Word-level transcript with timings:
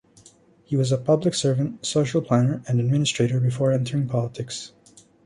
He 0.63 0.75
was 0.75 0.91
a 0.91 0.97
public 0.97 1.35
servant, 1.35 1.85
social 1.85 2.23
planner, 2.23 2.63
and 2.67 2.79
administrator 2.79 3.39
before 3.39 3.71
entering 3.71 4.07
politics. 4.07 4.71